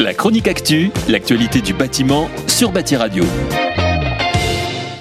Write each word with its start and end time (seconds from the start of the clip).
La 0.00 0.12
chronique 0.12 0.48
actu, 0.48 0.90
l'actualité 1.08 1.60
du 1.60 1.72
bâtiment 1.72 2.28
sur 2.48 2.72
Bâti 2.72 2.96
Radio. 2.96 3.24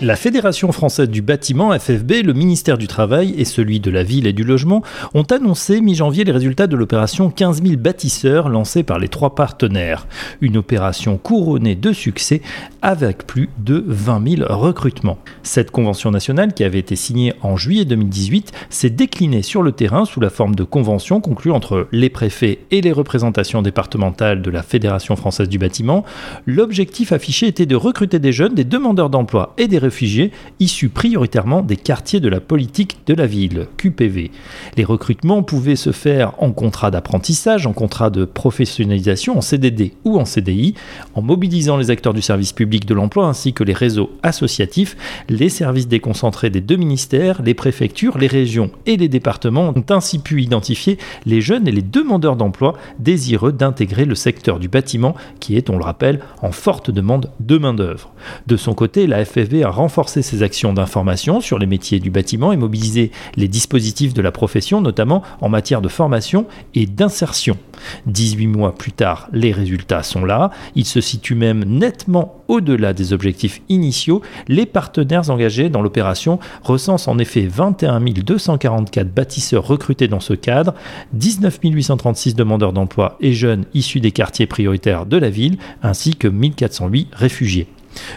La 0.04 0.18
Fédération 0.18 0.74
française 0.74 1.08
du 1.08 1.22
bâtiment, 1.22 1.72
FFB, 1.72 2.26
le 2.26 2.34
ministère 2.34 2.78
du 2.78 2.88
Travail 2.88 3.36
et 3.38 3.46
celui 3.46 3.80
de 3.80 3.90
la 3.90 4.04
Ville 4.04 4.28
et 4.28 4.34
du 4.34 4.44
Logement 4.44 4.84
ont 5.14 5.24
annoncé 5.24 5.80
mi-janvier 5.80 6.26
les 6.26 6.34
résultats 6.34 6.68
de 6.68 6.76
l'opération 6.76 7.30
15 7.30 7.64
000 7.64 7.78
bâtisseurs 7.78 8.50
lancée 8.50 8.84
par 8.84 9.00
les 9.00 9.08
trois 9.08 9.34
partenaires. 9.34 10.06
Une 10.42 10.58
opération 10.58 11.18
couronnée 11.18 11.76
de 11.76 11.94
succès 11.94 12.42
avec 12.82 13.26
plus 13.26 13.48
de 13.60 13.82
20 13.88 14.40
000 14.40 14.54
recrutements. 14.54 15.20
Cette 15.42 15.72
convention 15.72 16.12
nationale, 16.12 16.54
qui 16.54 16.66
avait 16.66 16.80
été 16.80 16.98
signée 16.98 17.32
en 17.42 17.56
juillet 17.56 17.86
2018, 17.86 18.52
s'est 18.70 18.90
déclinée 18.90 19.42
sur 19.42 19.64
le 19.64 19.72
terrain 19.72 20.04
sous 20.04 20.20
la 20.20 20.30
forme 20.30 20.56
de 20.56 20.66
conventions 20.66 21.22
conclues 21.22 21.52
entre 21.52 21.88
les 21.94 22.10
préfets 22.10 22.60
et 22.72 22.82
les 22.82 22.92
représentations 22.92 23.62
départementales 23.62 24.42
de 24.42 24.52
la 24.52 24.64
Fédération 24.64 25.16
française 25.16 25.48
du 25.48 25.60
bâtiment. 25.60 26.04
L'objectif 26.46 27.14
affiché 27.14 27.48
était 27.48 27.66
de 27.66 27.78
recruter 27.78 28.20
des 28.20 28.34
jeunes, 28.34 28.54
des 28.54 28.66
demandeurs 28.66 29.10
d'emploi 29.10 29.54
et 29.58 29.70
des 29.70 29.78
réfugiés 29.78 29.93
réfugiés 29.94 30.32
issus 30.60 30.90
prioritairement 30.90 31.62
des 31.62 31.76
quartiers 31.76 32.20
de 32.20 32.28
la 32.28 32.40
politique 32.40 32.98
de 33.06 33.14
la 33.14 33.28
ville, 33.28 33.68
QPV. 33.78 34.32
Les 34.76 34.84
recrutements 34.84 35.44
pouvaient 35.44 35.76
se 35.76 35.92
faire 35.92 36.34
en 36.40 36.52
contrat 36.52 36.90
d'apprentissage, 36.90 37.68
en 37.68 37.74
contrat 37.74 38.10
de 38.10 38.26
professionnalisation, 38.26 39.38
en 39.38 39.42
CDD 39.42 39.94
ou 40.04 40.18
en 40.18 40.26
CDI, 40.26 40.74
en 41.14 41.22
mobilisant 41.22 41.78
les 41.78 41.92
acteurs 41.92 42.16
du 42.16 42.24
service 42.24 42.54
public 42.54 42.88
de 42.88 42.96
l'emploi 42.96 43.28
ainsi 43.28 43.54
que 43.54 43.64
les 43.64 43.74
réseaux 43.74 44.10
associatifs, 44.24 44.98
les 45.30 45.50
services 45.50 45.88
déconcentrés 45.88 46.50
des 46.50 46.62
deux 46.62 46.78
ministères, 46.78 47.44
les 47.44 47.54
préfectures, 47.54 48.18
les 48.18 48.26
régions 48.28 48.72
et 48.88 48.98
les 48.98 49.10
départements 49.10 49.74
ont 49.76 49.86
ainsi 49.92 50.18
pu 50.18 50.42
identifier 50.42 50.98
les 51.28 51.42
jeunes 51.42 51.68
et 51.68 51.72
les 51.72 51.84
demandeurs 51.84 52.36
d'emploi 52.36 52.74
désireux 52.98 53.52
d'intégrer 53.52 54.06
le 54.06 54.16
secteur 54.16 54.58
du 54.58 54.70
bâtiment 54.70 55.14
qui 55.40 55.56
est, 55.56 55.70
on 55.70 55.78
le 55.78 55.84
rappelle, 55.84 56.22
en 56.42 56.52
forte 56.52 56.90
demande 56.90 57.30
de 57.40 57.60
main-d'œuvre. 57.60 58.12
De 58.48 58.58
son 58.58 58.74
côté, 58.74 59.06
la 59.06 59.24
FFV 59.24 59.64
a 59.64 59.70
renforcer 59.84 60.22
ses 60.22 60.44
actions 60.44 60.72
d'information 60.72 61.42
sur 61.42 61.60
les 61.60 61.66
métiers 61.66 62.00
du 62.00 62.10
bâtiment 62.10 62.54
et 62.54 62.58
mobiliser 62.58 63.12
les 63.36 63.50
dispositifs 63.50 64.14
de 64.14 64.22
la 64.22 64.32
profession, 64.32 64.80
notamment 64.80 65.24
en 65.42 65.50
matière 65.50 65.82
de 65.82 65.90
formation 65.90 66.46
et 66.74 66.86
d'insertion. 66.86 67.58
18 68.06 68.48
mois 68.48 68.74
plus 68.76 68.94
tard, 68.94 69.28
les 69.34 69.52
résultats 69.52 70.02
sont 70.02 70.24
là. 70.24 70.52
Ils 70.76 70.86
se 70.86 71.02
situent 71.02 71.36
même 71.36 71.66
nettement 71.66 72.38
au-delà 72.48 72.94
des 72.94 73.12
objectifs 73.12 73.62
initiaux. 73.68 74.22
Les 74.48 74.66
partenaires 74.66 75.30
engagés 75.30 75.68
dans 75.68 75.82
l'opération 75.82 76.40
recensent 76.64 77.10
en 77.10 77.18
effet 77.18 77.46
21 77.46 78.00
244 78.00 79.14
bâtisseurs 79.14 79.68
recrutés 79.68 80.08
dans 80.08 80.22
ce 80.22 80.34
cadre, 80.34 80.76
19 81.12 81.60
836 81.62 82.36
demandeurs 82.36 82.72
d'emploi 82.72 83.18
et 83.20 83.34
jeunes 83.34 83.66
issus 83.74 84.00
des 84.00 84.12
quartiers 84.12 84.48
prioritaires 84.48 85.06
de 85.06 85.18
la 85.18 85.30
ville, 85.30 85.58
ainsi 85.82 86.16
que 86.16 86.30
1408 86.30 87.10
réfugiés. 87.12 87.68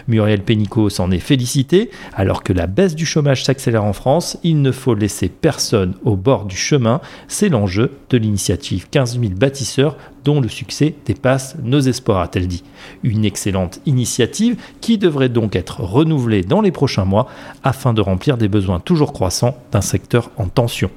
Muriel 0.07 0.43
Pénicaud 0.43 0.89
s'en 0.89 1.11
est 1.11 1.19
félicité. 1.19 1.89
Alors 2.13 2.43
que 2.43 2.53
la 2.53 2.67
baisse 2.67 2.95
du 2.95 3.05
chômage 3.05 3.43
s'accélère 3.43 3.83
en 3.83 3.93
France, 3.93 4.37
il 4.43 4.61
ne 4.61 4.71
faut 4.71 4.95
laisser 4.95 5.29
personne 5.29 5.93
au 6.03 6.15
bord 6.15 6.45
du 6.45 6.55
chemin. 6.55 7.01
C'est 7.27 7.49
l'enjeu 7.49 7.91
de 8.09 8.17
l'initiative 8.17 8.87
15 8.89 9.19
000 9.19 9.33
bâtisseurs 9.33 9.97
dont 10.23 10.41
le 10.41 10.49
succès 10.49 10.95
dépasse 11.05 11.55
nos 11.63 11.79
espoirs, 11.79 12.19
a-t-elle 12.19 12.47
dit. 12.47 12.63
Une 13.03 13.23
excellente 13.23 13.79
initiative 13.85 14.57
qui 14.81 14.97
devrait 14.97 15.29
donc 15.29 15.55
être 15.55 15.81
renouvelée 15.81 16.43
dans 16.43 16.61
les 16.61 16.71
prochains 16.71 17.05
mois 17.05 17.27
afin 17.63 17.93
de 17.93 18.01
remplir 18.01 18.37
des 18.37 18.49
besoins 18.49 18.79
toujours 18.79 19.13
croissants 19.13 19.57
d'un 19.71 19.81
secteur 19.81 20.31
en 20.37 20.47
tension. 20.47 20.89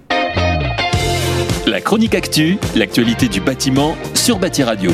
La 1.67 1.81
chronique 1.81 2.17
actu, 2.17 2.58
l'actualité 2.75 3.28
du 3.28 3.41
bâtiment 3.41 3.95
sur 4.14 4.39
Bâti 4.39 4.64
Radio. 4.64 4.91